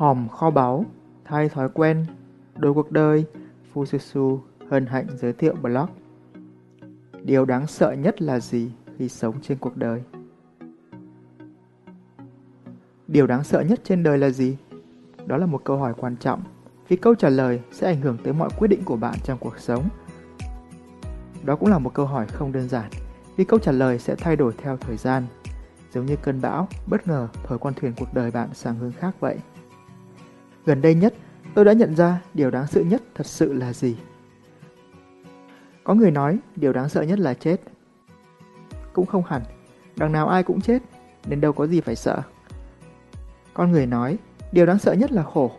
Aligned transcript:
hòm 0.00 0.28
kho 0.28 0.50
báu, 0.50 0.84
thay 1.24 1.48
thói 1.48 1.68
quen, 1.68 2.06
đôi 2.56 2.74
cuộc 2.74 2.92
đời, 2.92 3.24
Fususu 3.74 4.38
hân 4.70 4.86
hạnh 4.86 5.06
giới 5.16 5.32
thiệu 5.32 5.54
blog. 5.62 5.86
Điều 7.22 7.44
đáng 7.44 7.66
sợ 7.66 7.92
nhất 7.92 8.22
là 8.22 8.40
gì 8.40 8.72
khi 8.98 9.08
sống 9.08 9.34
trên 9.42 9.58
cuộc 9.58 9.76
đời? 9.76 10.02
Điều 13.08 13.26
đáng 13.26 13.44
sợ 13.44 13.60
nhất 13.60 13.80
trên 13.84 14.02
đời 14.02 14.18
là 14.18 14.30
gì? 14.30 14.56
Đó 15.26 15.36
là 15.36 15.46
một 15.46 15.64
câu 15.64 15.76
hỏi 15.76 15.94
quan 15.96 16.16
trọng, 16.16 16.42
vì 16.88 16.96
câu 16.96 17.14
trả 17.14 17.28
lời 17.28 17.60
sẽ 17.72 17.86
ảnh 17.86 18.00
hưởng 18.00 18.18
tới 18.24 18.32
mọi 18.32 18.48
quyết 18.58 18.68
định 18.68 18.84
của 18.84 18.96
bạn 18.96 19.14
trong 19.24 19.38
cuộc 19.38 19.58
sống. 19.58 19.88
Đó 21.44 21.56
cũng 21.56 21.70
là 21.70 21.78
một 21.78 21.94
câu 21.94 22.06
hỏi 22.06 22.26
không 22.26 22.52
đơn 22.52 22.68
giản, 22.68 22.90
vì 23.36 23.44
câu 23.44 23.58
trả 23.58 23.72
lời 23.72 23.98
sẽ 23.98 24.14
thay 24.14 24.36
đổi 24.36 24.52
theo 24.58 24.76
thời 24.76 24.96
gian, 24.96 25.26
giống 25.92 26.06
như 26.06 26.16
cơn 26.16 26.40
bão 26.40 26.68
bất 26.86 27.06
ngờ 27.06 27.28
thổi 27.44 27.58
con 27.58 27.74
thuyền 27.74 27.92
cuộc 27.98 28.14
đời 28.14 28.30
bạn 28.30 28.48
sang 28.54 28.76
hướng 28.76 28.92
khác 28.92 29.14
vậy. 29.20 29.38
Gần 30.66 30.82
đây 30.82 30.94
nhất, 30.94 31.14
tôi 31.54 31.64
đã 31.64 31.72
nhận 31.72 31.96
ra 31.96 32.20
điều 32.34 32.50
đáng 32.50 32.66
sợ 32.66 32.80
nhất 32.80 33.02
thật 33.14 33.26
sự 33.26 33.52
là 33.52 33.72
gì. 33.72 33.96
Có 35.84 35.94
người 35.94 36.10
nói 36.10 36.38
điều 36.56 36.72
đáng 36.72 36.88
sợ 36.88 37.02
nhất 37.02 37.18
là 37.18 37.34
chết. 37.34 37.60
Cũng 38.92 39.06
không 39.06 39.22
hẳn, 39.26 39.42
đằng 39.96 40.12
nào 40.12 40.28
ai 40.28 40.42
cũng 40.42 40.60
chết, 40.60 40.82
nên 41.26 41.40
đâu 41.40 41.52
có 41.52 41.66
gì 41.66 41.80
phải 41.80 41.96
sợ. 41.96 42.22
Con 43.54 43.72
người 43.72 43.86
nói 43.86 44.18
điều 44.52 44.66
đáng 44.66 44.78
sợ 44.78 44.92
nhất 44.92 45.12
là 45.12 45.22
khổ. 45.22 45.50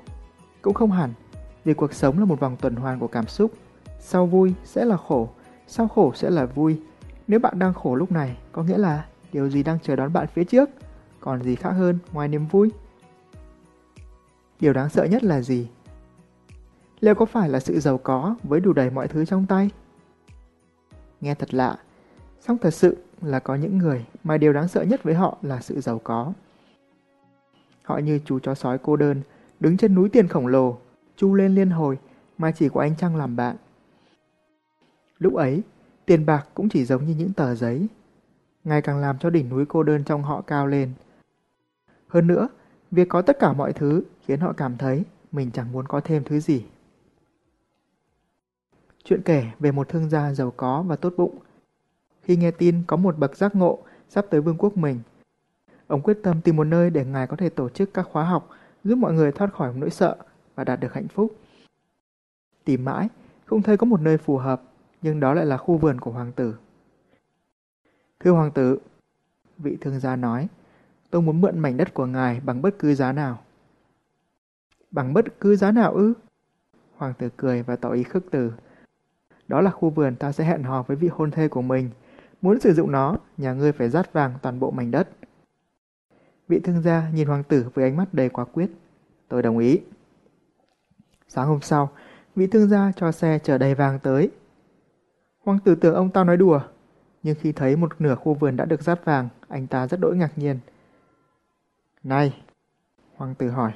Cũng 0.62 0.74
không 0.74 0.91
hẳn, 0.91 1.13
vì 1.66 1.74
cuộc 1.74 1.94
sống 1.94 2.20
là 2.20 2.26
một 2.26 2.40
vòng 2.40 2.58
tuần 2.62 2.76
hoàn 2.76 2.99
của 2.99 3.08
cảm 3.08 3.27
xúc. 3.27 3.52
Sau 3.99 4.26
vui 4.26 4.54
sẽ 4.63 4.86
là 4.86 4.98
khổ, 4.98 5.30
sau 5.68 5.88
khổ 5.88 6.12
sẽ 6.16 6.30
là 6.30 6.46
vui. 6.46 6.82
Nếu 7.27 7.40
bạn 7.40 7.60
đang 7.60 7.74
khổ 7.74 7.96
lúc 7.96 8.12
này, 8.12 8.38
có 8.52 8.63
nghĩa 8.63 8.77
là 8.77 9.05
điều 9.34 9.49
gì 9.49 9.63
đang 9.63 9.80
chờ 9.80 9.96
đón 9.96 10.13
bạn 10.13 10.27
phía 10.27 10.44
trước, 10.44 10.70
còn 11.20 11.44
gì 11.44 11.55
khác 11.55 11.72
hơn 11.72 11.99
ngoài 12.12 12.27
niềm 12.27 12.48
vui. 12.48 12.72
Điều 14.62 14.74
đáng 14.74 14.90
sợ 14.90 15.04
nhất 15.04 15.24
là 15.24 15.42
gì? 15.42 15.68
Liệu 16.99 17.16
có 17.16 17.26
phải 17.26 17.49
là 17.49 17.60
sự 17.60 17.80
giàu 17.80 17.98
có 17.98 18.35
với 18.44 18.60
đủ 18.60 18.74
đầy 18.74 18.90
mọi 18.90 19.08
thứ 19.08 19.26
trong 19.26 19.46
tay? 19.46 19.70
Nghe 21.22 21.35
thật 21.35 21.54
lạ, 21.54 21.77
song 22.40 22.58
thật 22.62 22.74
sự 22.74 22.98
là 23.22 23.40
có 23.40 23.55
những 23.55 23.77
người 23.77 24.05
mà 24.24 24.38
điều 24.38 24.54
đáng 24.54 24.68
sợ 24.68 24.84
nhất 24.84 25.04
với 25.04 25.13
họ 25.13 25.38
là 25.41 25.62
sự 25.62 25.82
giàu 25.82 26.00
có. 26.04 26.34
Họ 27.84 27.98
như 27.98 28.20
chú 28.26 28.40
chó 28.40 28.55
sói 28.55 28.77
cô 28.77 28.96
đơn, 28.96 29.22
đứng 29.60 29.77
trên 29.77 29.96
núi 29.96 30.10
tiền 30.10 30.27
khổng 30.27 30.48
lồ, 30.48 30.78
chu 31.16 31.34
lên 31.34 31.55
liên 31.55 31.70
hồi 31.70 32.00
mà 32.38 32.52
chỉ 32.52 32.70
có 32.70 32.82
ánh 32.82 32.96
trăng 32.96 33.16
làm 33.16 33.35
bạn. 33.35 33.55
Lúc 35.18 35.34
ấy, 35.34 35.62
tiền 36.05 36.26
bạc 36.26 36.48
cũng 36.54 36.70
chỉ 36.70 36.85
giống 36.85 37.05
như 37.05 37.16
những 37.16 37.34
tờ 37.34 37.55
giấy, 37.55 37.88
ngày 38.63 38.82
càng 38.82 38.98
làm 38.98 39.18
cho 39.20 39.30
đỉnh 39.30 39.50
núi 39.50 39.66
cô 39.66 39.84
đơn 39.84 40.04
trong 40.04 40.24
họ 40.24 40.41
cao 40.41 40.68
lên. 40.68 40.91
Hơn 42.07 42.28
nữa, 42.28 42.50
việc 42.92 43.10
có 43.10 43.22
tất 43.22 43.40
cả 43.40 43.54
mọi 43.54 43.74
thứ 43.74 44.04
khiến 44.22 44.40
họ 44.40 44.54
cảm 44.54 44.78
thấy 44.78 45.04
mình 45.32 45.52
chẳng 45.52 45.72
muốn 45.72 45.88
có 45.88 46.02
thêm 46.02 46.24
thứ 46.24 46.40
gì. 46.40 46.66
Chuyện 49.04 49.22
kể 49.26 49.46
về 49.60 49.72
một 49.72 49.90
thương 49.90 50.10
gia 50.10 50.34
giàu 50.34 50.54
có 50.58 50.82
và 50.82 50.96
tốt 50.96 51.14
bụng. 51.18 51.38
Khi 52.22 52.36
nghe 52.36 52.52
tin 52.52 52.84
có 52.88 52.98
một 52.98 53.18
bậc 53.18 53.38
giác 53.38 53.56
ngộ 53.56 53.80
sắp 54.10 54.26
tới 54.30 54.42
vương 54.42 54.58
quốc 54.58 54.78
mình, 54.78 55.00
ông 55.88 56.02
quyết 56.02 56.18
tâm 56.24 56.42
tìm 56.42 56.56
một 56.56 56.64
nơi 56.64 56.90
để 56.90 57.06
ngài 57.06 57.28
có 57.28 57.36
thể 57.36 57.50
tổ 57.50 57.70
chức 57.70 57.94
các 57.94 58.08
khóa 58.12 58.24
học 58.24 58.50
giúp 58.84 58.96
mọi 58.96 59.14
người 59.14 59.32
thoát 59.32 59.54
khỏi 59.54 59.74
nỗi 59.76 59.90
sợ 59.90 60.16
và 60.56 60.64
đạt 60.64 60.80
được 60.80 60.94
hạnh 60.94 61.08
phúc. 61.08 61.36
Tìm 62.64 62.86
mãi, 62.86 63.08
không 63.46 63.62
thấy 63.62 63.78
có 63.78 63.86
một 63.86 64.02
nơi 64.02 64.18
phù 64.18 64.38
hợp, 64.38 64.62
nhưng 65.02 65.19
đó 65.19 65.34
lại 65.34 65.46
là 65.46 65.58
khu 65.58 65.78
vườn 65.78 66.00
của 66.00 66.12
hoàng 66.12 66.31
tử. 66.31 66.56
Thưa 68.19 68.31
hoàng 68.31 68.52
tử, 68.52 68.80
vị 69.58 69.78
thương 69.81 70.00
gia 70.00 70.16
nói, 70.16 70.47
tôi 71.12 71.22
muốn 71.22 71.41
mượn 71.41 71.59
mảnh 71.59 71.78
đất 71.78 71.94
của 71.94 72.06
ngài 72.06 72.40
bằng 72.40 72.62
bất 72.62 72.79
cứ 72.79 72.95
giá 72.95 73.12
nào. 73.12 73.40
Bằng 74.91 75.13
bất 75.13 75.25
cứ 75.40 75.56
giá 75.56 75.72
nào 75.72 75.94
ư? 75.94 76.13
Hoàng 76.95 77.13
tử 77.17 77.29
cười 77.38 77.63
và 77.63 77.75
tỏ 77.75 77.90
ý 77.90 78.03
khước 78.03 78.23
từ. 78.31 78.51
Đó 79.47 79.62
là 79.62 79.72
khu 79.72 79.89
vườn 79.89 80.16
ta 80.16 80.31
sẽ 80.31 80.44
hẹn 80.44 80.63
hò 80.63 80.83
với 80.83 80.97
vị 80.97 81.09
hôn 81.11 81.31
thê 81.31 81.47
của 81.47 81.61
mình. 81.61 81.89
Muốn 82.41 82.59
sử 82.59 82.73
dụng 82.73 82.91
nó, 82.91 83.17
nhà 83.38 83.53
ngươi 83.53 83.71
phải 83.71 83.89
dát 83.89 84.13
vàng 84.13 84.33
toàn 84.41 84.59
bộ 84.59 84.71
mảnh 84.71 84.91
đất. 84.91 85.09
Vị 86.47 86.59
thương 86.59 86.81
gia 86.81 87.09
nhìn 87.09 87.27
hoàng 87.27 87.44
tử 87.44 87.66
với 87.73 87.85
ánh 87.85 87.97
mắt 87.97 88.13
đầy 88.13 88.29
quả 88.29 88.45
quyết. 88.45 88.69
Tôi 89.27 89.41
đồng 89.41 89.57
ý. 89.57 89.79
Sáng 91.27 91.47
hôm 91.47 91.61
sau, 91.61 91.89
vị 92.35 92.47
thương 92.47 92.69
gia 92.69 92.91
cho 92.95 93.11
xe 93.11 93.39
chở 93.39 93.57
đầy 93.57 93.75
vàng 93.75 94.00
tới. 94.00 94.31
Hoàng 95.39 95.59
tử 95.59 95.75
tưởng 95.75 95.95
ông 95.95 96.09
ta 96.09 96.23
nói 96.23 96.38
đùa, 96.38 96.61
nhưng 97.23 97.35
khi 97.39 97.51
thấy 97.51 97.75
một 97.75 98.01
nửa 98.01 98.16
khu 98.16 98.33
vườn 98.33 98.55
đã 98.55 98.66
được 98.66 98.81
dát 98.81 99.05
vàng, 99.05 99.29
anh 99.47 99.67
ta 99.67 99.88
rất 99.88 100.00
đỗi 100.00 100.16
ngạc 100.16 100.31
nhiên. 100.35 100.59
Này, 102.03 102.44
hoàng 103.16 103.35
tử 103.35 103.50
hỏi, 103.50 103.72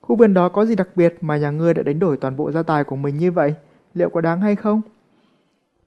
khu 0.00 0.16
vườn 0.16 0.34
đó 0.34 0.48
có 0.48 0.64
gì 0.66 0.74
đặc 0.74 0.88
biệt 0.94 1.14
mà 1.20 1.36
nhà 1.36 1.50
ngươi 1.50 1.74
đã 1.74 1.82
đánh 1.82 1.98
đổi 1.98 2.16
toàn 2.16 2.36
bộ 2.36 2.52
gia 2.52 2.62
tài 2.62 2.84
của 2.84 2.96
mình 2.96 3.16
như 3.16 3.32
vậy? 3.32 3.54
Liệu 3.94 4.10
có 4.10 4.20
đáng 4.20 4.40
hay 4.40 4.56
không? 4.56 4.80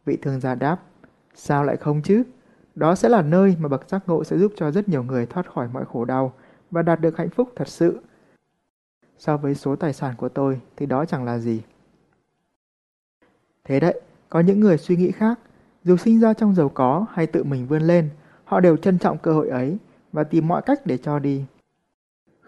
Vị 0.06 0.18
thương 0.22 0.40
gia 0.40 0.56
đáp, 0.56 0.78
sao 1.36 1.64
lại 1.64 1.78
không 1.78 2.02
chứ? 2.02 2.24
Đó 2.76 2.96
sẽ 2.96 3.10
là 3.10 3.22
nơi 3.22 3.56
mà 3.60 3.68
bậc 3.68 3.90
giác 3.90 4.04
ngộ 4.08 4.24
sẽ 4.24 4.38
giúp 4.38 4.54
cho 4.56 4.72
rất 4.72 4.90
nhiều 4.90 5.04
người 5.04 5.26
thoát 5.26 5.54
khỏi 5.54 5.68
mọi 5.74 5.86
khổ 5.86 6.06
đau 6.06 6.34
và 6.72 6.82
đạt 6.82 7.02
được 7.02 7.18
hạnh 7.18 7.30
phúc 7.30 7.50
thật 7.56 7.68
sự. 7.68 8.00
So 9.18 9.38
với 9.38 9.56
số 9.56 9.76
tài 9.76 9.94
sản 9.94 10.16
của 10.18 10.30
tôi 10.30 10.62
thì 10.78 10.86
đó 10.86 11.06
chẳng 11.06 11.26
là 11.26 11.38
gì. 11.38 11.62
Thế 13.64 13.80
đấy, 13.80 14.02
có 14.30 14.40
những 14.40 14.60
người 14.60 14.78
suy 14.78 14.96
nghĩ 14.96 15.12
khác, 15.12 15.40
dù 15.84 15.98
sinh 15.98 16.20
ra 16.20 16.34
trong 16.34 16.56
giàu 16.56 16.70
có 16.70 17.06
hay 17.12 17.28
tự 17.28 17.44
mình 17.44 17.68
vươn 17.68 17.82
lên, 17.82 18.10
họ 18.46 18.60
đều 18.60 18.78
trân 18.78 19.00
trọng 19.00 19.18
cơ 19.18 19.34
hội 19.34 19.50
ấy 19.50 19.78
và 20.12 20.24
tìm 20.24 20.48
mọi 20.48 20.62
cách 20.62 20.86
để 20.86 20.98
cho 20.98 21.20
đi. 21.20 21.46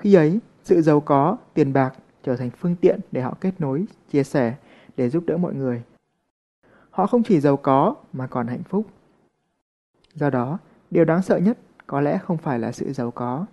Khi 0.02 0.14
ấy, 0.14 0.40
sự 0.64 0.82
giàu 0.82 1.00
có, 1.00 1.38
tiền 1.54 1.74
bạc 1.74 1.94
trở 2.24 2.36
thành 2.36 2.50
phương 2.50 2.76
tiện 2.76 3.00
để 3.12 3.22
họ 3.22 3.38
kết 3.42 3.62
nối, 3.62 3.86
chia 4.12 4.24
sẻ, 4.24 4.56
để 4.98 5.10
giúp 5.10 5.24
đỡ 5.28 5.38
mọi 5.38 5.54
người. 5.54 5.84
Họ 6.90 7.08
không 7.08 7.24
chỉ 7.24 7.40
giàu 7.40 7.58
có 7.58 7.96
mà 8.14 8.28
còn 8.28 8.48
hạnh 8.48 8.64
phúc. 8.64 8.86
Do 10.14 10.30
đó, 10.30 10.58
điều 10.92 11.06
đáng 11.06 11.22
sợ 11.22 11.38
nhất 11.38 11.58
có 11.88 12.02
lẽ 12.02 12.18
không 12.18 12.38
phải 12.38 12.60
là 12.60 12.72
sự 12.72 12.94
giàu 12.94 13.12
có. 13.12 13.46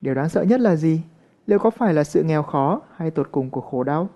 Điều 0.00 0.14
đáng 0.14 0.28
sợ 0.28 0.42
nhất 0.42 0.60
là 0.60 0.76
gì? 0.76 1.00
Liệu 1.46 1.58
có 1.58 1.70
phải 1.70 1.94
là 1.94 2.04
sự 2.04 2.22
nghèo 2.22 2.42
khó 2.42 2.80
hay 2.96 3.10
tột 3.10 3.28
cùng 3.32 3.50
của 3.50 3.60
khổ 3.60 3.82
đau? 3.82 4.08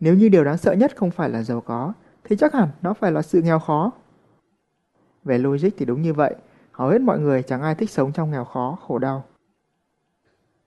Nếu 0.00 0.14
như 0.14 0.28
điều 0.28 0.44
đáng 0.44 0.58
sợ 0.58 0.72
nhất 0.72 0.96
không 0.96 1.10
phải 1.10 1.28
là 1.28 1.42
giàu 1.42 1.60
có, 1.60 1.92
thì 2.24 2.36
chắc 2.36 2.54
hẳn 2.54 2.68
nó 2.82 2.94
phải 2.94 3.12
là 3.12 3.22
sự 3.22 3.42
nghèo 3.42 3.58
khó. 3.58 3.92
Về 5.24 5.38
logic 5.38 5.70
thì 5.76 5.84
đúng 5.84 6.02
như 6.02 6.12
vậy, 6.12 6.34
hầu 6.72 6.88
hết 6.88 7.00
mọi 7.00 7.18
người 7.18 7.42
chẳng 7.42 7.62
ai 7.62 7.74
thích 7.74 7.90
sống 7.90 8.12
trong 8.12 8.30
nghèo 8.30 8.44
khó, 8.44 8.78
khổ 8.86 8.98
đau. 8.98 9.24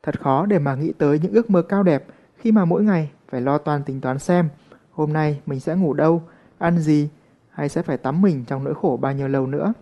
Thật 0.03 0.21
khó 0.21 0.45
để 0.45 0.59
mà 0.59 0.75
nghĩ 0.75 0.93
tới 0.97 1.19
những 1.19 1.33
ước 1.33 1.49
mơ 1.49 1.61
cao 1.61 1.83
đẹp 1.83 2.05
khi 2.37 2.51
mà 2.51 2.65
mỗi 2.65 2.83
ngày 2.83 3.11
phải 3.29 3.41
lo 3.41 3.57
toan 3.57 3.83
tính 3.83 4.01
toán 4.01 4.19
xem 4.19 4.49
hôm 4.95 5.13
nay 5.13 5.41
mình 5.45 5.59
sẽ 5.59 5.75
ngủ 5.75 5.93
đâu, 5.93 6.23
ăn 6.57 6.79
gì 6.79 7.09
hay 7.49 7.69
sẽ 7.69 7.81
phải 7.81 7.97
tắm 7.97 8.21
mình 8.21 8.45
trong 8.45 8.63
nỗi 8.63 8.75
khổ 8.75 8.99
bao 9.01 9.13
nhiêu 9.13 9.27
lâu 9.27 9.47
nữa. 9.47 9.73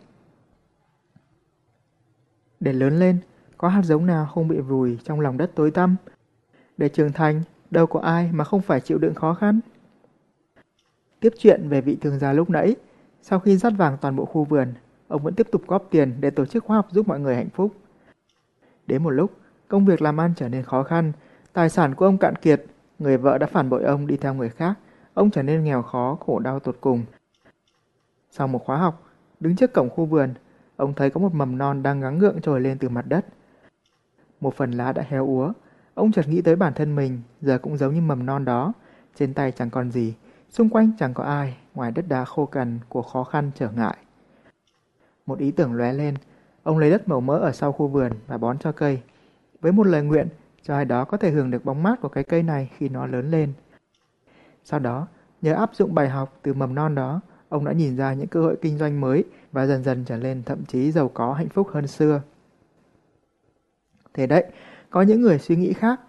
Để 2.60 2.74
lớn 2.74 3.00
lên, 3.00 3.20
có 3.58 3.68
hạt 3.68 3.82
giống 3.82 4.06
nào 4.06 4.30
không 4.34 4.48
bị 4.48 4.60
vùi 4.60 4.98
trong 5.04 5.20
lòng 5.20 5.38
đất 5.38 5.52
tối 5.56 5.72
tăm? 5.72 5.96
Để 6.78 6.90
trưởng 6.90 7.12
thành, 7.12 7.42
đâu 7.72 7.88
có 7.88 8.00
ai 8.00 8.30
mà 8.32 8.44
không 8.44 8.62
phải 8.62 8.82
chịu 8.82 8.98
đựng 8.98 9.14
khó 9.16 9.34
khăn. 9.34 9.60
Tiếp 11.20 11.34
chuyện 11.38 11.70
về 11.70 11.82
vị 11.82 11.98
thương 12.02 12.20
gia 12.20 12.34
lúc 12.34 12.50
nãy, 12.50 12.76
sau 13.22 13.40
khi 13.40 13.58
dắt 13.58 13.74
vàng 13.78 13.98
toàn 14.02 14.16
bộ 14.16 14.26
khu 14.26 14.44
vườn, 14.44 14.74
ông 15.14 15.24
vẫn 15.24 15.34
tiếp 15.34 15.48
tục 15.52 15.62
góp 15.68 15.88
tiền 15.92 16.14
để 16.20 16.30
tổ 16.30 16.46
chức 16.46 16.64
khóa 16.64 16.78
học 16.78 16.88
giúp 16.92 17.08
mọi 17.08 17.20
người 17.20 17.36
hạnh 17.36 17.50
phúc. 17.50 17.72
Đến 18.88 19.04
một 19.04 19.10
lúc, 19.10 19.32
công 19.68 19.86
việc 19.86 20.02
làm 20.02 20.20
ăn 20.20 20.34
trở 20.36 20.50
nên 20.50 20.64
khó 20.64 20.84
khăn, 20.84 21.12
tài 21.54 21.70
sản 21.70 21.96
của 21.96 22.06
ông 22.06 22.18
cạn 22.18 22.36
kiệt, 22.36 22.66
người 23.00 23.18
vợ 23.18 23.38
đã 23.38 23.48
phản 23.48 23.70
bội 23.70 23.84
ông 23.84 24.08
đi 24.08 24.18
theo 24.18 24.34
người 24.34 24.50
khác, 24.50 24.74
ông 25.14 25.32
trở 25.32 25.44
nên 25.44 25.64
nghèo 25.64 25.82
khó, 25.82 26.18
khổ 26.26 26.40
đau 26.40 26.60
tột 26.60 26.78
cùng. 26.82 27.04
Sau 28.32 28.48
một 28.48 28.66
khóa 28.66 28.78
học, 28.78 29.04
đứng 29.40 29.56
trước 29.56 29.74
cổng 29.74 29.90
khu 29.90 30.06
vườn, 30.06 30.34
ông 30.76 30.94
thấy 30.94 31.10
có 31.10 31.20
một 31.20 31.34
mầm 31.34 31.58
non 31.58 31.84
đang 31.84 32.02
gắng 32.02 32.20
gượng 32.20 32.42
trồi 32.42 32.62
lên 32.62 32.78
từ 32.78 32.90
mặt 32.90 33.06
đất. 33.08 33.26
Một 34.42 34.56
phần 34.56 34.72
lá 34.72 34.92
đã 34.92 35.04
héo 35.08 35.28
úa, 35.28 35.54
ông 35.94 36.12
chợt 36.12 36.28
nghĩ 36.28 36.42
tới 36.42 36.56
bản 36.56 36.74
thân 36.74 36.96
mình, 36.96 37.22
giờ 37.42 37.58
cũng 37.58 37.78
giống 37.78 37.94
như 37.94 38.02
mầm 38.02 38.26
non 38.26 38.46
đó, 38.46 38.74
trên 39.16 39.34
tay 39.34 39.52
chẳng 39.52 39.70
còn 39.70 39.92
gì, 39.92 40.16
xung 40.50 40.70
quanh 40.70 40.92
chẳng 41.00 41.14
có 41.14 41.24
ai 41.24 41.58
ngoài 41.74 41.92
đất 41.92 42.06
đá 42.08 42.26
khô 42.26 42.46
cằn 42.46 42.80
của 42.90 43.02
khó 43.02 43.24
khăn 43.24 43.52
trở 43.56 43.70
ngại. 43.72 43.98
Một 45.26 45.40
ý 45.40 45.52
tưởng 45.52 45.74
lóe 45.74 45.94
lên, 45.94 46.16
ông 46.64 46.78
lấy 46.78 46.90
đất 46.90 47.08
màu 47.08 47.22
mỡ 47.22 47.38
ở 47.38 47.52
sau 47.52 47.72
khu 47.72 47.88
vườn 47.88 48.12
và 48.28 48.38
bón 48.38 48.58
cho 48.58 48.72
cây, 48.72 49.02
với 49.62 49.72
một 49.72 49.88
lời 49.88 50.04
nguyện 50.04 50.28
cho 50.62 50.76
ai 50.76 50.86
đó 50.86 51.06
có 51.06 51.18
thể 51.18 51.32
hưởng 51.32 51.52
được 51.52 51.66
bóng 51.66 51.84
mát 51.84 52.02
của 52.02 52.10
cái 52.10 52.24
cây 52.24 52.44
này 52.44 52.70
khi 52.78 52.90
nó 52.90 53.08
lớn 53.08 53.32
lên. 53.32 53.54
Sau 54.64 54.80
đó, 54.80 55.08
nhờ 55.42 55.54
áp 55.54 55.76
dụng 55.76 55.96
bài 55.96 56.10
học 56.10 56.40
từ 56.42 56.54
mầm 56.54 56.76
non 56.76 56.96
đó, 56.96 57.22
ông 57.50 57.66
đã 57.66 57.72
nhìn 57.72 57.98
ra 57.98 58.14
những 58.14 58.28
cơ 58.28 58.42
hội 58.42 58.58
kinh 58.62 58.78
doanh 58.78 59.02
mới 59.02 59.24
và 59.52 59.66
dần 59.66 59.84
dần 59.84 60.06
trở 60.06 60.18
lên 60.18 60.44
thậm 60.46 60.66
chí 60.66 60.92
giàu 60.92 61.10
có 61.14 61.34
hạnh 61.34 61.50
phúc 61.50 61.68
hơn 61.72 61.88
xưa. 61.88 62.22
Thế 64.14 64.28
đấy, 64.28 64.46
có 64.90 65.02
những 65.02 65.22
người 65.22 65.40
suy 65.40 65.56
nghĩ 65.56 65.74
khác, 65.74 66.00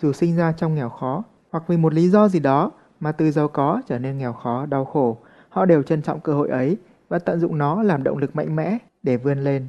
dù 0.00 0.12
sinh 0.12 0.36
ra 0.36 0.52
trong 0.52 0.74
nghèo 0.74 0.88
khó 0.88 1.24
hoặc 1.50 1.64
vì 1.66 1.76
một 1.76 1.94
lý 1.94 2.08
do 2.08 2.28
gì 2.28 2.40
đó 2.40 2.70
mà 3.00 3.12
từ 3.12 3.30
giàu 3.30 3.48
có 3.48 3.82
trở 3.86 3.98
nên 3.98 4.18
nghèo 4.18 4.32
khó, 4.32 4.66
đau 4.66 4.84
khổ, 4.84 5.18
họ 5.48 5.66
đều 5.66 5.82
trân 5.82 6.02
trọng 6.02 6.20
cơ 6.20 6.34
hội 6.34 6.48
ấy 6.48 6.76
và 7.14 7.18
tận 7.18 7.40
dụng 7.40 7.58
nó 7.58 7.82
làm 7.82 8.02
động 8.02 8.18
lực 8.18 8.36
mạnh 8.36 8.56
mẽ 8.56 8.78
để 9.02 9.16
vươn 9.16 9.38
lên. 9.38 9.66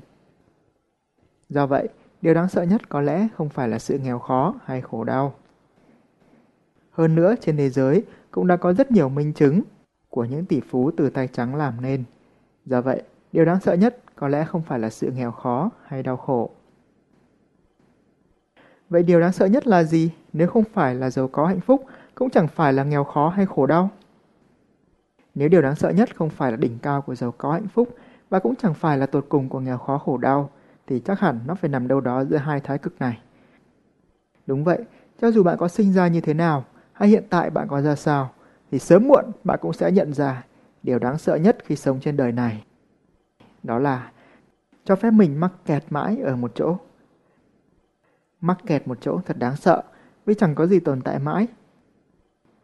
Do 1.50 1.68
vậy, 1.68 1.89
điều 2.21 2.33
đáng 2.33 2.50
sợ 2.50 2.63
nhất 2.63 2.89
có 2.89 3.01
lẽ 3.01 3.27
không 3.36 3.50
phải 3.50 3.68
là 3.68 3.80
sự 3.80 4.00
nghèo 4.00 4.19
khó 4.19 4.56
hay 4.65 4.81
khổ 4.81 5.03
đau. 5.03 5.33
Hơn 6.92 7.15
nữa, 7.15 7.36
trên 7.42 7.57
thế 7.57 7.69
giới 7.69 8.03
cũng 8.31 8.47
đã 8.47 8.57
có 8.57 8.74
rất 8.74 8.92
nhiều 8.92 9.09
minh 9.09 9.33
chứng 9.33 9.62
của 10.09 10.25
những 10.25 10.45
tỷ 10.45 10.62
phú 10.69 10.92
từ 10.97 11.09
tay 11.09 11.27
trắng 11.27 11.56
làm 11.56 11.81
nên. 11.81 12.03
Do 12.65 12.81
vậy, 12.81 13.03
điều 13.31 13.45
đáng 13.45 13.59
sợ 13.59 13.74
nhất 13.74 13.97
có 14.15 14.27
lẽ 14.27 14.45
không 14.45 14.62
phải 14.62 14.80
là 14.80 14.89
sự 14.89 15.12
nghèo 15.12 15.31
khó 15.31 15.69
hay 15.86 16.03
đau 16.03 16.18
khổ. 16.18 16.50
Vậy 18.89 19.03
điều 19.03 19.19
đáng 19.19 19.33
sợ 19.33 19.45
nhất 19.45 19.68
là 19.68 19.83
gì? 19.83 20.12
Nếu 20.33 20.47
không 20.47 20.63
phải 20.74 20.95
là 20.95 21.09
giàu 21.09 21.27
có 21.27 21.47
hạnh 21.47 21.62
phúc, 21.62 21.86
cũng 22.15 22.30
chẳng 22.30 22.47
phải 22.47 22.74
là 22.74 22.83
nghèo 22.83 23.03
khó 23.03 23.30
hay 23.30 23.45
khổ 23.45 23.65
đau. 23.65 23.89
Nếu 25.35 25.49
điều 25.49 25.61
đáng 25.61 25.75
sợ 25.75 25.89
nhất 25.89 26.15
không 26.15 26.29
phải 26.29 26.51
là 26.51 26.57
đỉnh 26.57 26.79
cao 26.79 27.01
của 27.01 27.15
giàu 27.15 27.33
có 27.37 27.51
hạnh 27.51 27.67
phúc 27.67 27.95
và 28.29 28.39
cũng 28.39 28.55
chẳng 28.55 28.73
phải 28.73 28.97
là 28.97 29.05
tột 29.05 29.25
cùng 29.29 29.49
của 29.49 29.59
nghèo 29.59 29.77
khó 29.77 29.97
khổ 29.97 30.17
đau, 30.17 30.49
thì 30.87 30.99
chắc 30.99 31.19
hẳn 31.19 31.39
nó 31.45 31.55
phải 31.55 31.69
nằm 31.69 31.87
đâu 31.87 32.01
đó 32.01 32.25
giữa 32.25 32.37
hai 32.37 32.59
thái 32.59 32.77
cực 32.77 32.99
này. 32.99 33.19
Đúng 34.47 34.63
vậy, 34.63 34.85
cho 35.21 35.31
dù 35.31 35.43
bạn 35.43 35.57
có 35.57 35.67
sinh 35.67 35.93
ra 35.93 36.07
như 36.07 36.21
thế 36.21 36.33
nào, 36.33 36.65
hay 36.93 37.09
hiện 37.09 37.23
tại 37.29 37.49
bạn 37.49 37.67
có 37.67 37.81
ra 37.81 37.95
sao, 37.95 38.31
thì 38.71 38.79
sớm 38.79 39.07
muộn 39.07 39.25
bạn 39.43 39.59
cũng 39.61 39.73
sẽ 39.73 39.91
nhận 39.91 40.13
ra 40.13 40.43
điều 40.83 40.99
đáng 40.99 41.17
sợ 41.17 41.35
nhất 41.35 41.57
khi 41.65 41.75
sống 41.75 41.99
trên 41.99 42.17
đời 42.17 42.31
này. 42.31 42.63
Đó 43.63 43.79
là 43.79 44.11
cho 44.83 44.95
phép 44.95 45.11
mình 45.11 45.39
mắc 45.39 45.51
kẹt 45.65 45.83
mãi 45.89 46.17
ở 46.17 46.35
một 46.35 46.51
chỗ. 46.55 46.77
Mắc 48.41 48.57
kẹt 48.65 48.87
một 48.87 48.97
chỗ 49.01 49.21
thật 49.25 49.37
đáng 49.39 49.55
sợ, 49.55 49.83
vì 50.25 50.33
chẳng 50.33 50.55
có 50.55 50.67
gì 50.67 50.79
tồn 50.79 51.01
tại 51.01 51.19
mãi. 51.19 51.47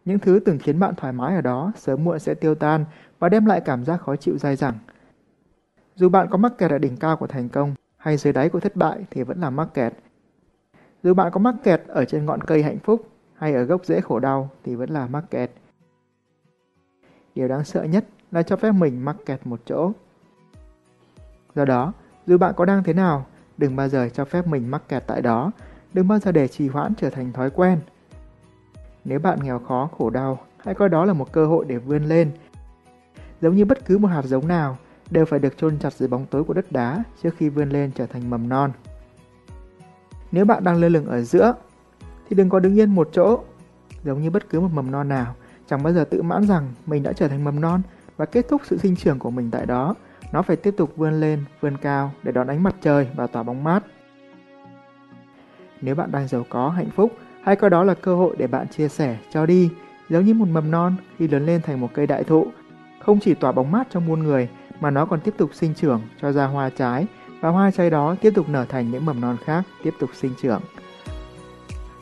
Những 0.06 0.20
thứ 0.20 0.40
từng 0.46 0.60
khiến 0.60 0.80
bạn 0.80 0.96
thoải 0.96 1.14
mái 1.14 1.36
ở 1.36 1.42
đó 1.42 1.72
sớm 1.76 2.04
muộn 2.04 2.20
sẽ 2.20 2.34
tiêu 2.34 2.56
tan 2.56 2.86
và 3.20 3.30
đem 3.30 3.46
lại 3.46 3.62
cảm 3.62 3.86
giác 3.86 4.02
khó 4.02 4.16
chịu 4.16 4.38
dai 4.38 4.56
dẳng. 4.56 4.76
Dù 5.96 6.10
bạn 6.10 6.28
có 6.30 6.38
mắc 6.38 6.54
kẹt 6.58 6.72
ở 6.72 6.78
đỉnh 6.78 6.98
cao 6.98 7.18
của 7.18 7.28
thành 7.28 7.50
công 7.50 7.76
hay 7.98 8.18
dưới 8.18 8.34
đáy 8.34 8.50
của 8.50 8.60
thất 8.60 8.76
bại 8.76 9.06
thì 9.12 9.24
vẫn 9.24 9.42
là 9.42 9.50
mắc 9.50 9.68
kẹt. 9.74 9.94
Dù 11.04 11.14
bạn 11.14 11.32
có 11.32 11.40
mắc 11.40 11.56
kẹt 11.64 11.82
ở 11.88 12.06
trên 12.06 12.26
ngọn 12.26 12.42
cây 12.42 12.64
hạnh 12.64 12.80
phúc 12.80 13.08
hay 13.34 13.54
ở 13.54 13.64
gốc 13.64 13.86
rễ 13.86 14.02
khổ 14.02 14.20
đau 14.20 14.50
thì 14.64 14.76
vẫn 14.76 14.90
là 14.90 15.08
mắc 15.08 15.24
kẹt. 15.32 15.52
Điều 17.36 17.48
đáng 17.48 17.64
sợ 17.64 17.84
nhất 17.84 18.06
là 18.32 18.44
cho 18.44 18.56
phép 18.56 18.72
mình 18.72 19.06
mắc 19.06 19.16
kẹt 19.26 19.40
một 19.48 19.60
chỗ. 19.66 19.92
Do 21.56 21.66
đó, 21.66 21.94
dù 22.28 22.38
bạn 22.38 22.54
có 22.58 22.66
đang 22.66 22.84
thế 22.84 22.94
nào, 22.94 23.26
đừng 23.58 23.76
bao 23.76 23.90
giờ 23.90 24.10
cho 24.14 24.26
phép 24.26 24.48
mình 24.48 24.72
mắc 24.72 24.82
kẹt 24.88 25.04
tại 25.08 25.22
đó, 25.22 25.52
đừng 25.94 26.08
bao 26.08 26.20
giờ 26.20 26.32
để 26.32 26.48
trì 26.48 26.68
hoãn 26.68 26.96
trở 26.96 27.10
thành 27.10 27.34
thói 27.34 27.50
quen. 27.50 27.80
Nếu 29.06 29.20
bạn 29.20 29.40
nghèo 29.44 29.60
khó, 29.60 29.90
khổ 29.98 30.10
đau, 30.10 30.40
hãy 30.58 30.76
coi 30.76 30.90
đó 30.90 31.06
là 31.06 31.14
một 31.14 31.32
cơ 31.32 31.46
hội 31.46 31.66
để 31.68 31.78
vươn 31.78 32.04
lên. 32.04 32.32
Giống 33.42 33.56
như 33.56 33.66
bất 33.66 33.86
cứ 33.86 33.98
một 33.98 34.08
hạt 34.08 34.22
giống 34.22 34.48
nào, 34.48 34.78
đều 35.10 35.26
phải 35.26 35.40
được 35.40 35.58
chôn 35.58 35.80
chặt 35.80 35.94
dưới 35.94 36.10
bóng 36.10 36.26
tối 36.26 36.44
của 36.44 36.54
đất 36.54 36.72
đá 36.72 37.04
trước 37.24 37.36
khi 37.38 37.50
vươn 37.50 37.70
lên 37.70 37.92
trở 37.96 38.06
thành 38.06 38.30
mầm 38.30 38.50
non. 38.50 38.72
Nếu 40.32 40.46
bạn 40.46 40.64
đang 40.64 40.82
lơ 40.82 40.90
lửng 40.90 41.06
ở 41.06 41.22
giữa, 41.22 41.54
thì 42.30 42.36
đừng 42.36 42.50
có 42.50 42.60
đứng 42.60 42.80
yên 42.80 42.96
một 42.96 43.10
chỗ. 43.12 43.40
Giống 44.04 44.22
như 44.22 44.30
bất 44.30 44.50
cứ 44.50 44.60
một 44.60 44.70
mầm 44.74 44.92
non 44.92 45.10
nào, 45.10 45.36
chẳng 45.70 45.84
bao 45.84 45.94
giờ 45.94 46.06
tự 46.06 46.22
mãn 46.22 46.48
rằng 46.48 46.68
mình 46.86 47.04
đã 47.04 47.14
trở 47.14 47.28
thành 47.28 47.44
mầm 47.44 47.62
non 47.62 47.82
và 48.18 48.26
kết 48.26 48.48
thúc 48.50 48.62
sự 48.66 48.78
sinh 48.78 48.96
trưởng 48.96 49.20
của 49.20 49.32
mình 49.32 49.52
tại 49.52 49.66
đó. 49.66 49.96
Nó 50.32 50.42
phải 50.42 50.56
tiếp 50.56 50.74
tục 50.78 50.94
vươn 50.96 51.20
lên, 51.20 51.44
vươn 51.62 51.78
cao 51.78 52.12
để 52.24 52.32
đón 52.32 52.48
ánh 52.48 52.64
mặt 52.64 52.76
trời 52.82 53.08
và 53.16 53.28
tỏa 53.28 53.44
bóng 53.44 53.64
mát. 53.64 53.84
Nếu 55.82 55.96
bạn 55.96 56.12
đang 56.12 56.28
giàu 56.28 56.46
có, 56.50 56.70
hạnh 56.70 56.90
phúc, 56.96 57.12
hãy 57.44 57.56
coi 57.56 57.70
đó 57.70 57.84
là 57.84 57.94
cơ 57.94 58.16
hội 58.16 58.36
để 58.38 58.48
bạn 58.48 58.68
chia 58.68 58.88
sẻ, 58.88 59.18
cho 59.32 59.46
đi, 59.46 59.70
giống 60.10 60.26
như 60.26 60.34
một 60.34 60.48
mầm 60.48 60.72
non 60.72 60.96
khi 61.18 61.28
lớn 61.28 61.46
lên 61.46 61.62
thành 61.62 61.82
một 61.82 61.90
cây 61.94 62.08
đại 62.08 62.24
thụ, 62.24 62.48
không 63.00 63.20
chỉ 63.20 63.34
tỏa 63.34 63.52
bóng 63.52 63.72
mát 63.72 63.88
cho 63.92 64.00
muôn 64.00 64.20
người 64.20 64.50
mà 64.80 64.92
nó 64.92 65.06
còn 65.06 65.20
tiếp 65.20 65.34
tục 65.38 65.50
sinh 65.54 65.74
trưởng 65.74 66.02
cho 66.22 66.32
ra 66.32 66.46
hoa 66.46 66.70
trái 66.70 67.08
và 67.42 67.50
hoa 67.50 67.72
trái 67.72 67.90
đó 67.90 68.16
tiếp 68.22 68.32
tục 68.36 68.50
nở 68.50 68.66
thành 68.70 68.92
những 68.92 69.06
mầm 69.06 69.22
non 69.22 69.38
khác 69.46 69.64
tiếp 69.84 69.94
tục 70.00 70.10
sinh 70.14 70.32
trưởng. 70.42 70.62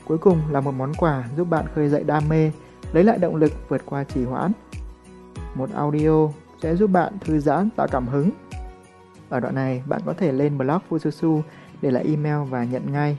Cuối 0.06 0.18
cùng 0.18 0.42
là 0.52 0.62
một 0.62 0.72
món 0.72 0.94
quà 0.94 1.24
giúp 1.38 1.50
bạn 1.50 1.66
khơi 1.76 1.90
dậy 1.90 2.04
đam 2.04 2.30
mê, 2.30 2.52
lấy 2.94 3.04
lại 3.04 3.18
động 3.18 3.36
lực 3.36 3.52
vượt 3.70 3.82
qua 3.86 4.04
trì 4.04 4.24
hoãn. 4.24 4.52
Một 5.56 5.70
audio 5.74 6.30
sẽ 6.62 6.76
giúp 6.76 6.88
bạn 6.88 7.14
thư 7.22 7.40
giãn, 7.40 7.70
tạo 7.76 7.88
cảm 7.92 8.08
hứng. 8.08 8.30
Ở 9.30 9.40
đoạn 9.40 9.56
này, 9.56 9.84
bạn 9.86 10.02
có 10.06 10.14
thể 10.14 10.32
lên 10.32 10.58
blog 10.58 10.80
Fususu 10.90 11.42
để 11.82 11.92
lại 11.92 12.04
email 12.04 12.50
và 12.50 12.64
nhận 12.64 12.92
ngay. 12.92 13.18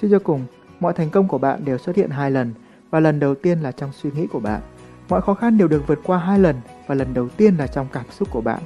Suy 0.00 0.08
cho 0.10 0.18
cùng, 0.18 0.46
mọi 0.80 0.92
thành 0.92 1.10
công 1.10 1.28
của 1.28 1.38
bạn 1.38 1.64
đều 1.64 1.78
xuất 1.78 1.96
hiện 1.96 2.10
hai 2.10 2.30
lần 2.30 2.54
và 2.90 3.00
lần 3.00 3.20
đầu 3.20 3.34
tiên 3.34 3.60
là 3.60 3.72
trong 3.72 3.92
suy 3.92 4.10
nghĩ 4.10 4.26
của 4.26 4.40
bạn. 4.40 4.60
Mọi 5.08 5.20
khó 5.20 5.34
khăn 5.34 5.58
đều 5.58 5.68
được 5.68 5.86
vượt 5.86 5.98
qua 6.04 6.18
hai 6.18 6.38
lần 6.38 6.56
và 6.86 6.94
lần 6.94 7.14
đầu 7.14 7.28
tiên 7.28 7.56
là 7.56 7.66
trong 7.66 7.86
cảm 7.92 8.04
xúc 8.10 8.28
của 8.30 8.40
bạn. 8.40 8.62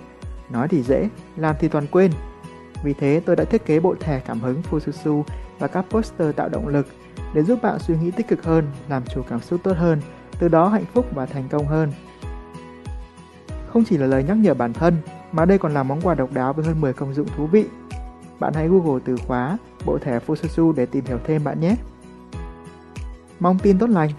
Nói 0.50 0.68
thì 0.68 0.82
dễ, 0.82 1.08
làm 1.36 1.56
thì 1.60 1.68
toàn 1.68 1.86
quên. 1.86 2.12
Vì 2.84 2.92
thế 2.92 3.20
tôi 3.26 3.36
đã 3.36 3.44
thiết 3.44 3.66
kế 3.66 3.80
bộ 3.80 3.94
thẻ 4.00 4.20
cảm 4.26 4.40
hứng 4.40 4.62
Fususu 4.70 5.22
và 5.58 5.68
các 5.68 5.84
poster 5.90 6.34
tạo 6.36 6.48
động 6.48 6.68
lực 6.68 6.86
để 7.34 7.42
giúp 7.42 7.62
bạn 7.62 7.78
suy 7.78 7.96
nghĩ 7.96 8.10
tích 8.10 8.28
cực 8.28 8.44
hơn, 8.44 8.66
làm 8.88 9.02
chủ 9.14 9.22
cảm 9.28 9.40
xúc 9.40 9.60
tốt 9.62 9.76
hơn, 9.76 10.00
từ 10.38 10.48
đó 10.48 10.68
hạnh 10.68 10.84
phúc 10.94 11.06
và 11.14 11.26
thành 11.26 11.48
công 11.50 11.66
hơn. 11.66 11.92
Không 13.68 13.84
chỉ 13.84 13.96
là 13.96 14.06
lời 14.06 14.24
nhắc 14.24 14.36
nhở 14.36 14.54
bản 14.54 14.72
thân, 14.72 14.96
mà 15.32 15.44
đây 15.44 15.58
còn 15.58 15.74
là 15.74 15.82
món 15.82 16.00
quà 16.00 16.14
độc 16.14 16.32
đáo 16.32 16.52
với 16.52 16.64
hơn 16.64 16.80
10 16.80 16.92
công 16.92 17.14
dụng 17.14 17.28
thú 17.36 17.46
vị. 17.46 17.66
Bạn 18.40 18.52
hãy 18.54 18.68
Google 18.68 19.00
từ 19.04 19.16
khóa 19.26 19.58
bộ 19.84 19.98
thẻ 19.98 20.18
Fususu 20.26 20.72
để 20.72 20.86
tìm 20.86 21.04
hiểu 21.04 21.18
thêm 21.24 21.44
bạn 21.44 21.60
nhé. 21.60 21.76
Mong 23.40 23.58
tin 23.58 23.78
tốt 23.78 23.90
lành. 23.90 24.10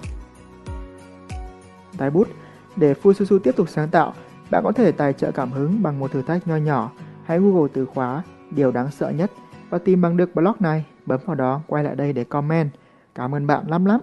Tái 1.98 2.10
bút 2.10 2.28
Để 2.76 2.94
Fususu 3.04 3.40
tiếp 3.40 3.56
tục 3.56 3.70
sáng 3.70 3.90
tạo, 3.90 4.14
bạn 4.52 4.64
có 4.64 4.72
thể 4.72 4.92
tài 4.92 5.14
trợ 5.14 5.32
cảm 5.32 5.52
hứng 5.52 5.84
bằng 5.84 6.00
một 6.00 6.12
thử 6.12 6.22
thách 6.22 6.48
nho 6.48 6.56
nhỏ. 6.56 6.92
Hãy 7.26 7.40
Google 7.40 7.70
từ 7.74 7.86
khóa 7.86 8.24
điều 8.52 8.72
đáng 8.72 8.92
sợ 8.92 9.10
nhất 9.10 9.32
và 9.70 9.78
tìm 9.78 10.02
bằng 10.02 10.18
được 10.18 10.36
blog 10.36 10.56
này. 10.60 10.86
Bấm 11.06 11.20
vào 11.26 11.36
đó, 11.36 11.62
quay 11.68 11.84
lại 11.84 11.96
đây 11.96 12.14
để 12.14 12.24
comment. 12.24 12.70
Cảm 13.16 13.36
ơn 13.36 13.48
bạn 13.48 13.68
lắm 13.68 13.86
lắm. 13.86 14.02